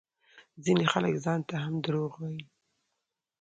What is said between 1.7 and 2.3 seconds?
دروغ